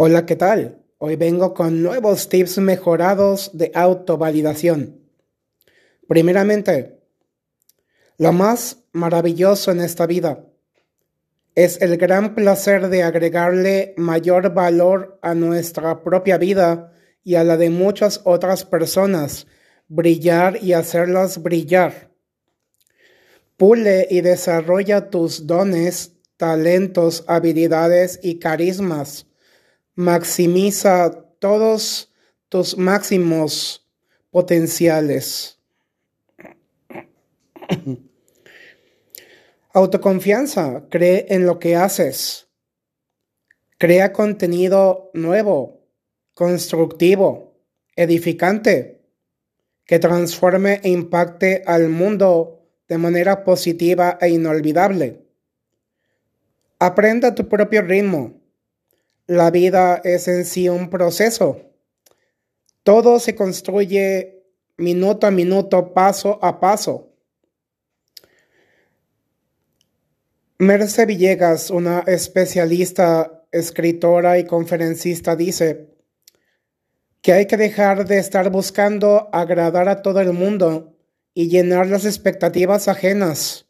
[0.00, 0.84] Hola, ¿qué tal?
[0.98, 5.00] Hoy vengo con nuevos tips mejorados de autovalidación.
[6.06, 7.00] Primeramente,
[8.16, 10.44] lo más maravilloso en esta vida
[11.56, 16.92] es el gran placer de agregarle mayor valor a nuestra propia vida
[17.24, 19.48] y a la de muchas otras personas,
[19.88, 22.12] brillar y hacerlas brillar.
[23.56, 29.27] Pule y desarrolla tus dones, talentos, habilidades y carismas
[29.98, 31.10] maximiza
[31.40, 32.14] todos
[32.48, 33.84] tus máximos
[34.30, 35.58] potenciales.
[39.72, 42.46] Autoconfianza, cree en lo que haces.
[43.76, 45.80] Crea contenido nuevo,
[46.32, 47.58] constructivo,
[47.96, 49.02] edificante,
[49.84, 55.24] que transforme e impacte al mundo de manera positiva e inolvidable.
[56.78, 58.37] Aprenda tu propio ritmo
[59.28, 61.60] la vida es en sí un proceso.
[62.82, 64.42] Todo se construye
[64.78, 67.12] minuto a minuto, paso a paso.
[70.58, 75.94] Merce Villegas, una especialista, escritora y conferencista, dice
[77.20, 80.96] que hay que dejar de estar buscando agradar a todo el mundo
[81.34, 83.67] y llenar las expectativas ajenas.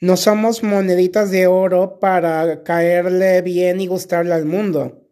[0.00, 5.08] No somos moneditas de oro para caerle bien y gustarle al mundo.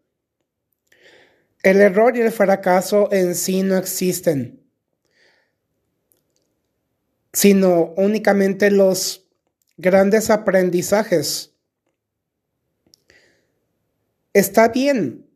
[1.63, 4.63] El error y el fracaso en sí no existen,
[7.33, 9.27] sino únicamente los
[9.79, 11.55] grandes aprendizajes.
[14.35, 15.27] Está bien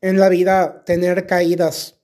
[0.00, 2.00] en la vida tener caídas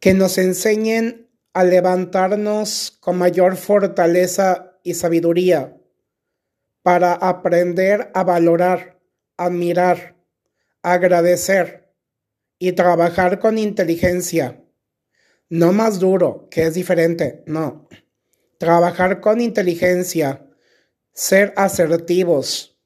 [0.00, 1.25] que nos enseñen
[1.56, 5.74] a levantarnos con mayor fortaleza y sabiduría
[6.82, 9.00] para aprender a valorar,
[9.38, 10.16] admirar,
[10.82, 11.94] agradecer
[12.58, 14.62] y trabajar con inteligencia.
[15.48, 17.88] No más duro, que es diferente, no.
[18.58, 20.46] Trabajar con inteligencia,
[21.14, 22.78] ser asertivos,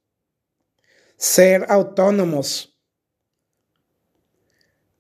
[1.17, 2.81] ser autónomos,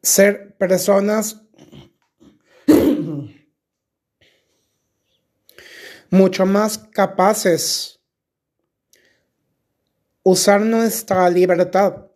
[0.02, 1.42] ser personas
[6.10, 8.00] mucho más capaces.
[10.22, 12.06] Usar nuestra libertad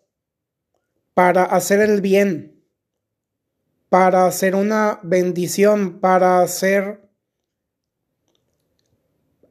[1.14, 2.62] para hacer el bien,
[3.88, 7.08] para hacer una bendición, para ser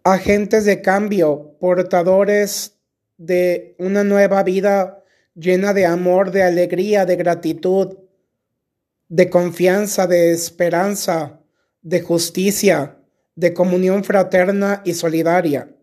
[0.03, 2.77] agentes de cambio, portadores
[3.17, 7.97] de una nueva vida llena de amor, de alegría, de gratitud,
[9.07, 11.39] de confianza, de esperanza,
[11.81, 12.99] de justicia,
[13.35, 15.75] de comunión fraterna y solidaria.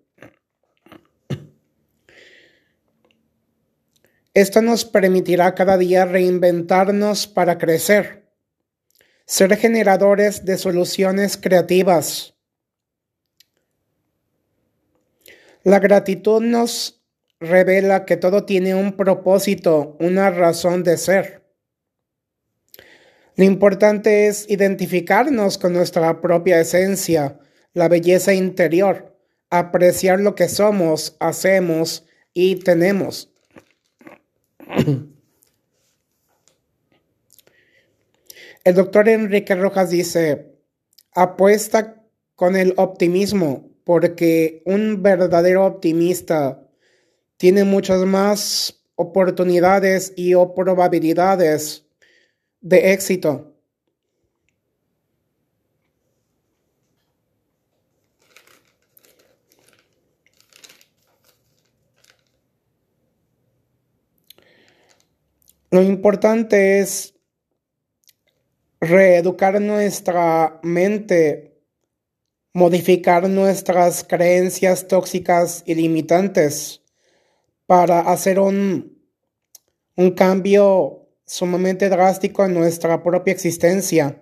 [4.32, 8.30] Esto nos permitirá cada día reinventarnos para crecer,
[9.26, 12.34] ser generadores de soluciones creativas.
[15.64, 17.02] La gratitud nos
[17.40, 21.39] revela que todo tiene un propósito, una razón de ser.
[23.36, 27.38] Lo importante es identificarnos con nuestra propia esencia,
[27.72, 29.16] la belleza interior,
[29.50, 33.32] apreciar lo que somos, hacemos y tenemos.
[38.62, 40.54] El doctor Enrique Rojas dice,
[41.14, 42.04] apuesta
[42.34, 46.68] con el optimismo, porque un verdadero optimista
[47.38, 51.86] tiene muchas más oportunidades y o probabilidades
[52.60, 53.50] de éxito.
[65.72, 67.14] Lo importante es
[68.80, 71.62] reeducar nuestra mente,
[72.52, 76.82] modificar nuestras creencias tóxicas y limitantes
[77.66, 79.00] para hacer un,
[79.94, 80.99] un cambio
[81.30, 84.20] sumamente drástico en nuestra propia existencia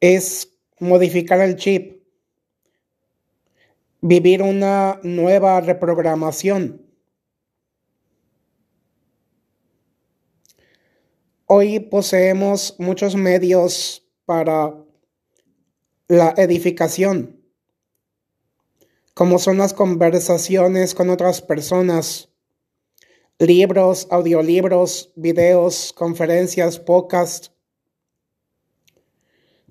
[0.00, 2.02] es modificar el chip,
[4.00, 6.86] vivir una nueva reprogramación.
[11.44, 14.74] Hoy poseemos muchos medios para
[16.08, 17.44] la edificación,
[19.12, 22.29] como son las conversaciones con otras personas,
[23.40, 27.52] libros, audiolibros, videos, conferencias, podcasts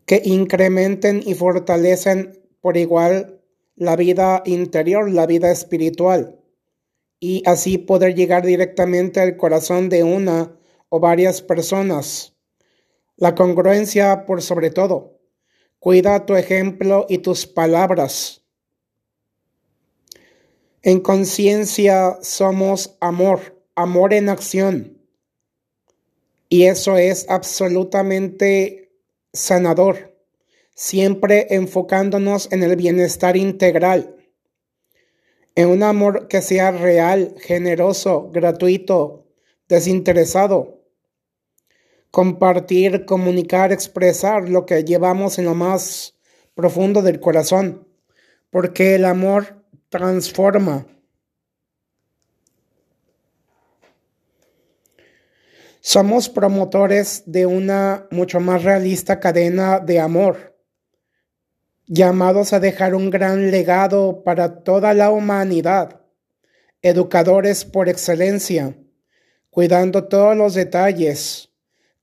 [0.08, 3.40] que incrementen y fortalecen por igual
[3.76, 6.40] la vida interior, la vida espiritual
[7.20, 10.58] y así poder llegar directamente al corazón de una
[10.90, 12.36] o varias personas.
[13.18, 15.20] La congruencia por sobre todo.
[15.78, 18.44] Cuida tu ejemplo y tus palabras.
[20.82, 24.98] En conciencia somos amor, amor en acción.
[26.50, 28.92] Y eso es absolutamente
[29.32, 30.18] sanador,
[30.76, 34.16] siempre enfocándonos en el bienestar integral,
[35.56, 39.28] en un amor que sea real, generoso, gratuito,
[39.68, 40.84] desinteresado.
[42.12, 46.16] Compartir, comunicar, expresar lo que llevamos en lo más
[46.56, 47.88] profundo del corazón,
[48.50, 50.88] porque el amor transforma.
[55.82, 60.58] Somos promotores de una mucho más realista cadena de amor,
[61.88, 66.02] llamados a dejar un gran legado para toda la humanidad,
[66.82, 68.76] educadores por excelencia,
[69.50, 71.50] cuidando todos los detalles,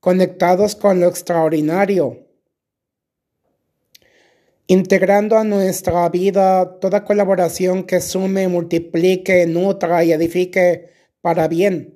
[0.01, 2.27] conectados con lo extraordinario,
[4.69, 10.89] integrando a nuestra vida toda colaboración que sume, multiplique, nutra y edifique
[11.21, 11.96] para bien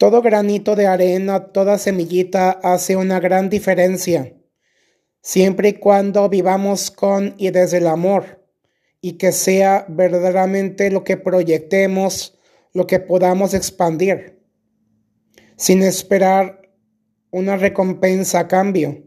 [0.00, 4.34] todo granito de arena, toda semillita hace una gran diferencia,
[5.20, 8.42] siempre y cuando vivamos con y desde el amor,
[9.02, 12.38] y que sea verdaderamente lo que proyectemos,
[12.72, 14.42] lo que podamos expandir,
[15.58, 16.62] sin esperar
[17.30, 19.04] una recompensa a cambio,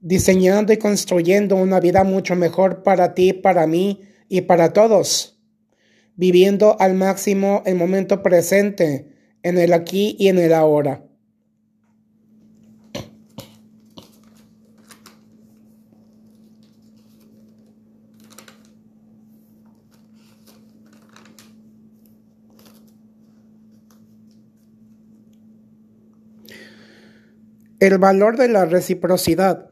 [0.00, 5.42] diseñando y construyendo una vida mucho mejor para ti, para mí y para todos,
[6.14, 9.09] viviendo al máximo el momento presente,
[9.42, 11.04] en el aquí y en el ahora.
[27.80, 29.70] El valor de la reciprocidad.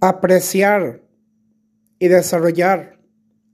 [0.00, 1.02] Apreciar
[2.00, 2.98] y desarrollar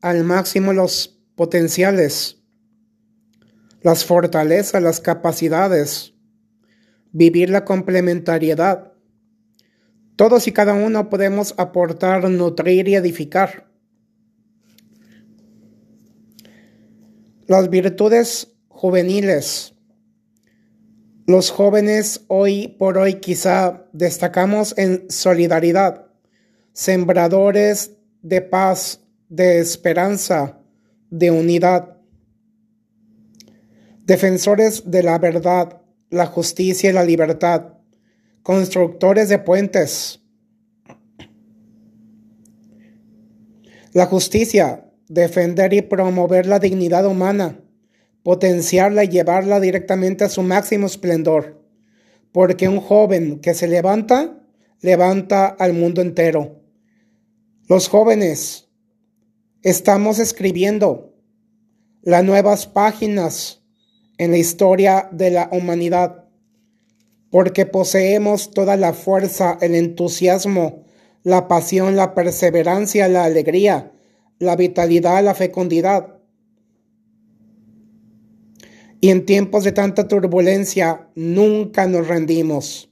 [0.01, 2.40] al máximo los potenciales
[3.83, 6.15] las fortalezas, las capacidades,
[7.13, 8.93] vivir la complementariedad.
[10.17, 13.71] Todos y cada uno podemos aportar, nutrir y edificar.
[17.47, 19.75] Las virtudes juveniles.
[21.27, 26.07] Los jóvenes hoy por hoy quizá destacamos en solidaridad,
[26.73, 27.93] sembradores
[28.23, 30.59] de paz, de esperanza,
[31.09, 32.00] de unidad
[34.11, 37.75] defensores de la verdad, la justicia y la libertad,
[38.43, 40.21] constructores de puentes.
[43.93, 47.61] La justicia, defender y promover la dignidad humana,
[48.25, 51.65] potenciarla y llevarla directamente a su máximo esplendor,
[52.33, 54.43] porque un joven que se levanta,
[54.81, 56.65] levanta al mundo entero.
[57.69, 58.69] Los jóvenes
[59.63, 61.15] estamos escribiendo
[62.03, 63.60] las nuevas páginas
[64.21, 66.27] en la historia de la humanidad,
[67.31, 70.85] porque poseemos toda la fuerza, el entusiasmo,
[71.23, 73.93] la pasión, la perseverancia, la alegría,
[74.39, 76.19] la vitalidad, la fecundidad.
[79.01, 82.90] Y en tiempos de tanta turbulencia nunca nos rendimos.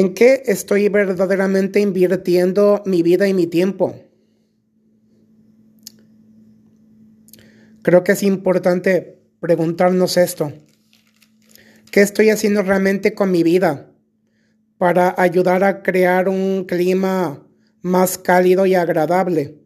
[0.00, 3.94] ¿En qué estoy verdaderamente invirtiendo mi vida y mi tiempo?
[7.82, 10.54] Creo que es importante preguntarnos esto.
[11.90, 13.92] ¿Qué estoy haciendo realmente con mi vida
[14.78, 17.46] para ayudar a crear un clima
[17.82, 19.58] más cálido y agradable?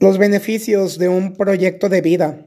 [0.00, 2.46] Los beneficios de un proyecto de vida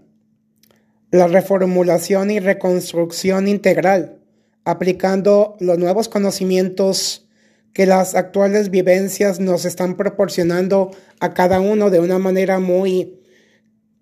[1.12, 4.20] la reformulación y reconstrucción integral,
[4.63, 7.28] aplicando los nuevos conocimientos
[7.74, 13.20] que las actuales vivencias nos están proporcionando a cada uno de una manera muy,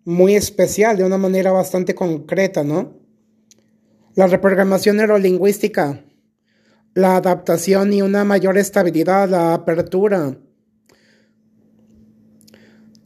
[0.03, 2.97] muy especial, de una manera bastante concreta, ¿no?
[4.15, 6.03] La reprogramación neurolingüística,
[6.93, 10.37] la adaptación y una mayor estabilidad, la apertura,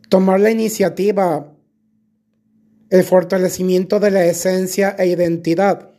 [0.07, 1.50] tomar la iniciativa,
[2.91, 5.91] el fortalecimiento de la esencia e identidad,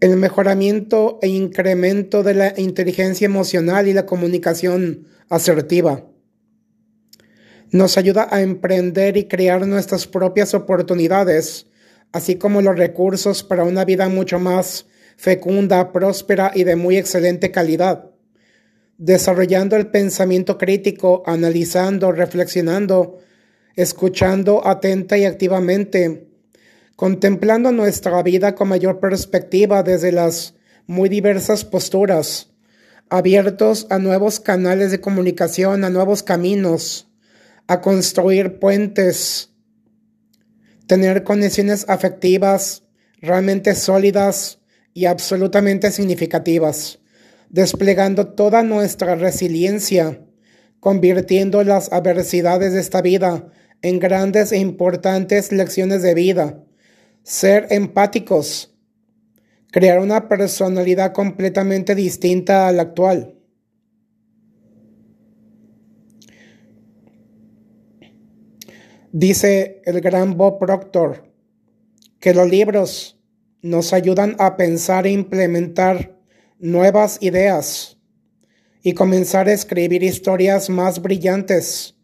[0.00, 6.04] el mejoramiento e incremento de la inteligencia emocional y la comunicación asertiva,
[7.72, 11.66] Nos ayuda a emprender y crear nuestras propias oportunidades,
[12.12, 17.50] así como los recursos para una vida mucho más fecunda, próspera y de muy excelente
[17.50, 18.10] calidad.
[18.98, 23.18] Desarrollando el pensamiento crítico, analizando, reflexionando,
[23.76, 26.28] escuchando atenta y activamente,
[26.96, 30.54] contemplando nuestra vida con mayor perspectiva desde las
[30.86, 32.50] muy diversas posturas,
[33.10, 37.08] abiertos a nuevos canales de comunicación, a nuevos caminos,
[37.66, 39.50] a construir puentes,
[40.86, 42.84] tener conexiones afectivas
[43.20, 44.60] realmente sólidas
[44.94, 47.00] y absolutamente significativas,
[47.50, 50.22] desplegando toda nuestra resiliencia,
[50.80, 53.50] convirtiendo las adversidades de esta vida
[53.82, 56.64] en grandes e importantes lecciones de vida,
[57.22, 58.74] ser empáticos,
[59.70, 63.36] crear una personalidad completamente distinta a la actual.
[69.12, 71.32] Dice el gran Bob Proctor
[72.20, 73.18] que los libros
[73.62, 76.18] nos ayudan a pensar e implementar
[76.58, 77.98] nuevas ideas
[78.82, 81.95] y comenzar a escribir historias más brillantes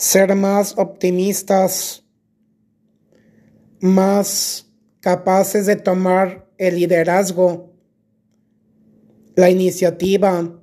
[0.00, 2.06] ser más optimistas,
[3.80, 4.66] más
[5.00, 7.74] capaces de tomar el liderazgo,
[9.36, 10.58] la iniciativa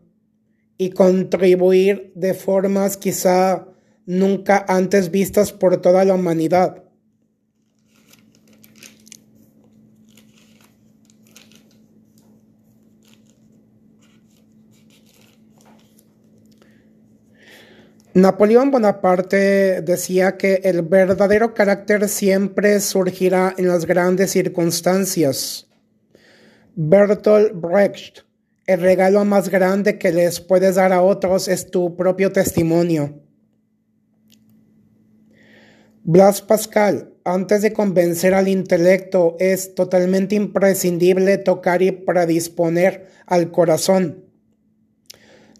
[0.79, 3.67] y contribuir de formas quizá
[4.07, 6.86] nunca antes vistas por toda la humanidad.
[18.17, 25.67] Napoleón Bonaparte decía que el verdadero carácter siempre surgirá en las grandes circunstancias.
[26.73, 28.21] Bertolt Brecht,
[28.65, 33.21] el regalo más grande que les puedes dar a otros es tu propio testimonio.
[36.01, 44.25] Blas Pascal, antes de convencer al intelecto, es totalmente imprescindible tocar y predisponer al corazón.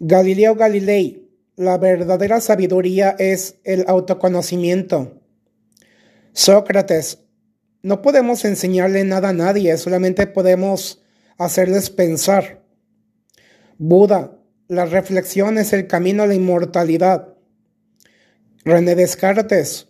[0.00, 1.27] Galileo Galilei,
[1.58, 5.20] la verdadera sabiduría es el autoconocimiento.
[6.32, 7.18] Sócrates,
[7.82, 11.02] no podemos enseñarle nada a nadie, solamente podemos
[11.36, 12.62] hacerles pensar.
[13.76, 14.38] Buda,
[14.68, 17.34] la reflexión es el camino a la inmortalidad.
[18.64, 19.88] René Descartes,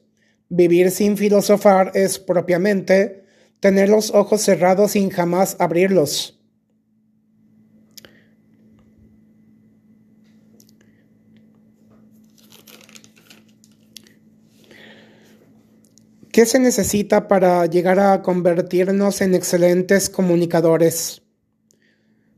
[0.49, 3.25] vivir sin filosofar es propiamente
[3.61, 6.38] tener los ojos cerrados sin jamás abrirlos.
[16.39, 21.21] ¿Qué se necesita para llegar a convertirnos en excelentes comunicadores?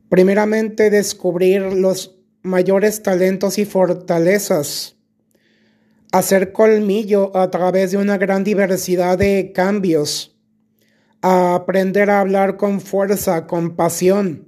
[0.09, 4.95] Primeramente, descubrir los mayores talentos y fortalezas,
[6.11, 10.35] hacer colmillo a través de una gran diversidad de cambios,
[11.21, 14.47] aprender a hablar con fuerza, con pasión,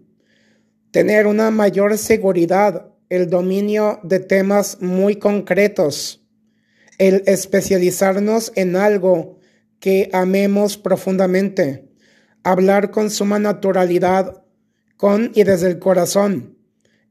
[0.90, 6.26] tener una mayor seguridad, el dominio de temas muy concretos,
[6.98, 9.43] el especializarnos en algo
[9.84, 11.92] que amemos profundamente,
[12.42, 14.46] hablar con suma naturalidad,
[14.96, 16.58] con y desde el corazón,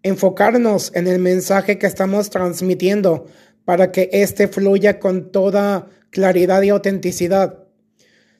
[0.02, 3.26] enfocarnos en el mensaje que estamos transmitiendo
[3.66, 7.62] para que éste fluya con toda claridad y autenticidad.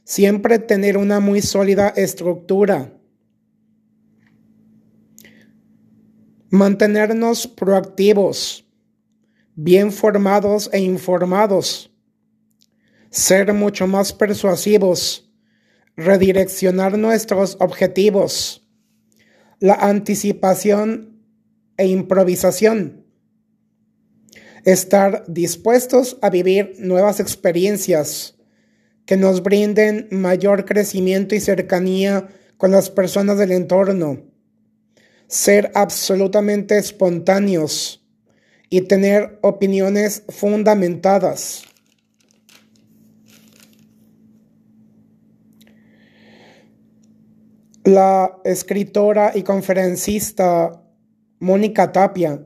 [0.04, 2.90] Siempre tener una muy sólida estructura.
[6.48, 8.64] Mantenernos proactivos,
[9.54, 11.91] bien formados e informados
[13.12, 15.30] ser mucho más persuasivos,
[15.96, 18.66] redireccionar nuestros objetivos,
[19.60, 21.22] la anticipación
[21.76, 23.04] e improvisación,
[24.64, 28.38] estar dispuestos a vivir nuevas experiencias
[29.04, 34.22] que nos brinden mayor crecimiento y cercanía con las personas del entorno,
[35.26, 38.06] ser absolutamente espontáneos
[38.70, 41.64] y tener opiniones fundamentadas.
[47.84, 50.84] La escritora y conferencista
[51.40, 52.44] Mónica Tapia,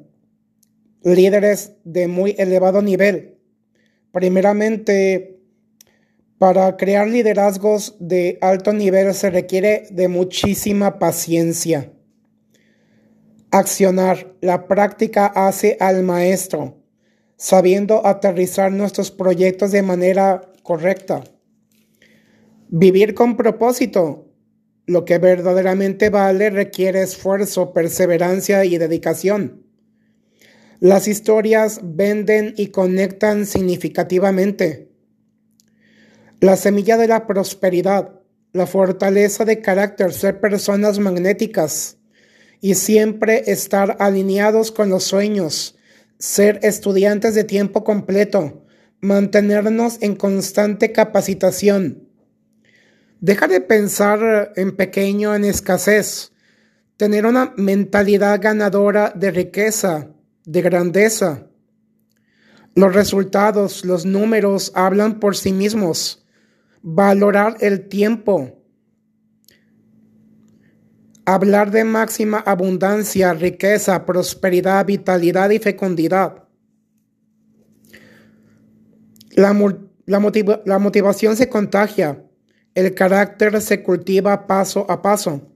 [1.03, 3.39] líderes de muy elevado nivel.
[4.13, 5.39] Primeramente,
[6.39, 11.93] para crear liderazgos de alto nivel se requiere de muchísima paciencia.
[13.51, 16.83] Accionar, la práctica hace al maestro,
[17.37, 21.25] sabiendo aterrizar nuestros proyectos de manera correcta.
[22.69, 24.26] Vivir con propósito,
[24.87, 29.65] lo que verdaderamente vale requiere esfuerzo, perseverancia y dedicación.
[30.79, 34.93] Las historias venden y conectan significativamente.
[36.41, 38.21] La semilla de la prosperidad,
[38.53, 41.99] la fortaleza de carácter, ser personas magnéticas
[42.61, 45.77] y siempre estar alineados con los sueños,
[46.19, 48.65] ser estudiantes de tiempo completo,
[49.01, 52.06] mantenernos en constante capacitación.
[53.21, 56.33] Deja de pensar en pequeño, en escasez,
[56.99, 60.09] tener una mentalidad ganadora de riqueza,
[60.45, 61.47] de grandeza.
[62.75, 66.27] Los resultados, los números hablan por sí mismos.
[66.83, 68.63] Valorar el tiempo.
[71.25, 76.45] Hablar de máxima abundancia, riqueza, prosperidad, vitalidad y fecundidad.
[79.31, 79.57] La,
[80.07, 82.26] la motivación se contagia.
[82.77, 85.51] El carácter se cultiva paso a paso.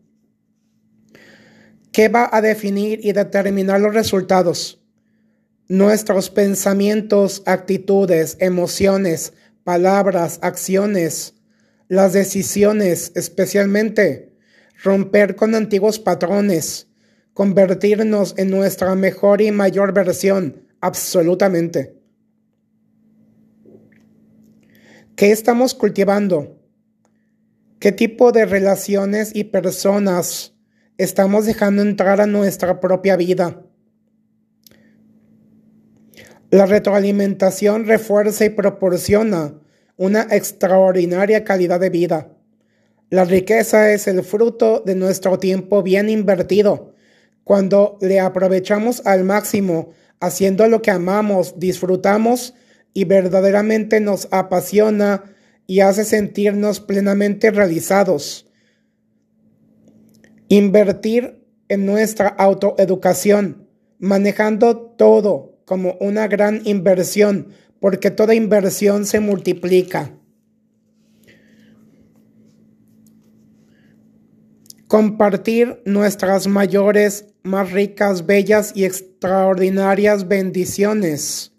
[1.92, 4.80] ¿Qué va a definir y determinar los resultados?
[5.70, 11.36] nuestros pensamientos, actitudes, emociones, palabras, acciones,
[11.86, 14.32] las decisiones, especialmente
[14.82, 16.88] romper con antiguos patrones,
[17.34, 21.94] convertirnos en nuestra mejor y mayor versión, absolutamente.
[25.14, 26.59] ¿Qué estamos cultivando?
[27.80, 30.54] ¿Qué tipo de relaciones y personas
[30.98, 33.62] estamos dejando entrar a nuestra propia vida?
[36.50, 39.54] La retroalimentación refuerza y proporciona
[39.96, 42.36] una extraordinaria calidad de vida.
[43.08, 46.94] La riqueza es el fruto de nuestro tiempo bien invertido.
[47.44, 52.52] Cuando le aprovechamos al máximo, haciendo lo que amamos, disfrutamos
[52.92, 55.24] y verdaderamente nos apasiona
[55.70, 58.50] y hace sentirnos plenamente realizados.
[60.48, 63.68] Invertir en nuestra autoeducación,
[64.00, 70.12] manejando todo como una gran inversión, porque toda inversión se multiplica.
[74.88, 81.52] Compartir nuestras mayores, más ricas, bellas y extraordinarias bendiciones.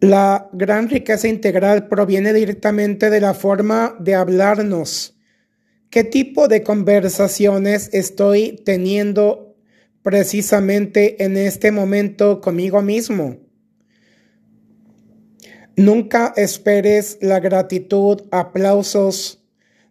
[0.00, 5.16] La gran riqueza integral proviene directamente de la forma de hablarnos.
[5.90, 9.46] ¿Qué tipo de conversaciones estoy teniendo
[10.06, 13.38] precisamente en este momento conmigo mismo.
[15.76, 19.44] Nunca esperes la gratitud, aplausos,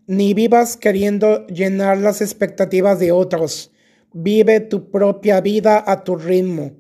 [0.08, 3.74] ni vivas queriendo llenar las expectativas de otros.
[4.14, 6.72] Vive tu propia vida a tu ritmo.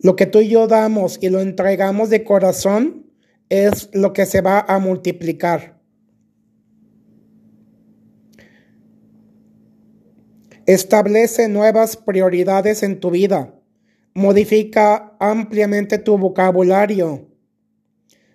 [0.00, 3.06] Lo que tú y yo damos y lo entregamos de corazón
[3.48, 5.80] es lo que se va a multiplicar.
[10.66, 13.54] Establece nuevas prioridades en tu vida.
[14.14, 17.26] Modifica ampliamente tu vocabulario.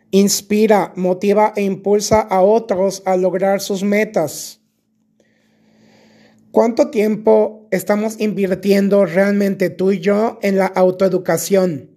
[0.10, 4.63] Inspira, motiva e impulsa a otros a lograr sus metas.
[6.54, 11.90] ¿Cuánto tiempo estamos invirtiendo realmente tú y yo en la autoeducación?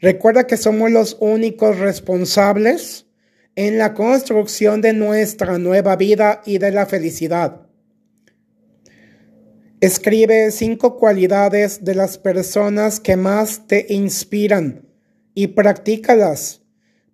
[0.00, 3.06] Recuerda que somos los únicos responsables
[3.54, 7.68] en la construcción de nuestra nueva vida y de la felicidad.
[9.80, 14.88] Escribe cinco cualidades de las personas que más te inspiran
[15.32, 16.62] y practícalas,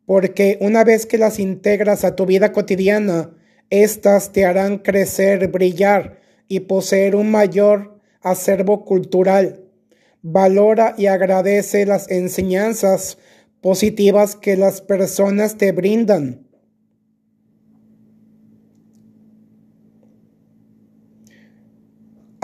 [0.07, 3.37] porque una vez que las integras a tu vida cotidiana,
[3.69, 9.65] éstas te harán crecer, brillar y poseer un mayor acervo cultural.
[10.23, 13.19] Valora y agradece las enseñanzas
[13.61, 16.47] positivas que las personas te brindan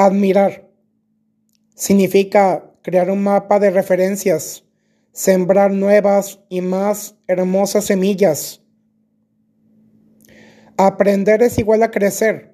[0.04, 0.68] Admirar
[1.76, 4.64] significa crear un mapa de referencias,
[5.12, 8.62] sembrar nuevas y más hermosas semillas.
[10.76, 12.51] Aprender es igual a crecer.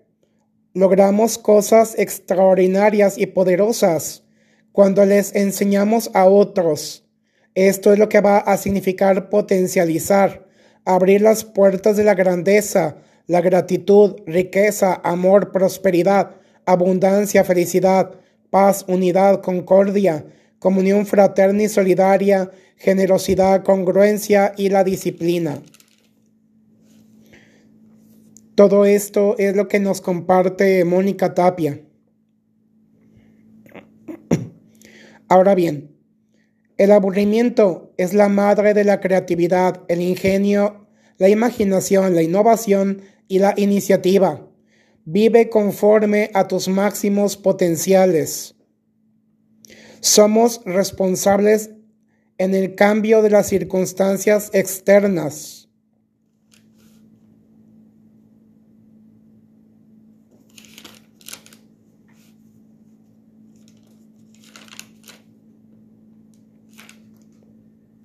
[0.79, 4.23] Logramos cosas extraordinarias y poderosas
[4.71, 7.05] cuando les enseñamos a otros.
[7.57, 10.47] Esto es lo que va a significar potencializar,
[10.85, 18.13] abrir las puertas de la grandeza, la gratitud, riqueza, amor, prosperidad, abundancia, felicidad,
[18.51, 20.27] paz, unidad, concordia,
[20.61, 25.61] comunión fraterna y solidaria, generosidad, congruencia y la disciplina.
[28.59, 31.81] Todo esto es lo que nos comparte Mónica Tapia.
[35.29, 35.97] Ahora bien,
[36.77, 43.39] el aburrimiento es la madre de la creatividad, el ingenio, la imaginación, la innovación y
[43.39, 44.51] la iniciativa.
[45.05, 48.57] Vive conforme a tus máximos potenciales.
[50.01, 51.71] Somos responsables
[52.39, 55.58] en el cambio de las circunstancias externas.